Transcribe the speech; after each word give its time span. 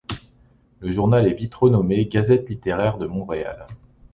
Le 0.79 0.89
journal 0.89 1.27
est 1.27 1.33
vite 1.35 1.53
renommé 1.53 2.07
Gazette 2.07 2.49
littéraire 2.49 2.97
de 2.97 3.05
Montréal. 3.05 3.67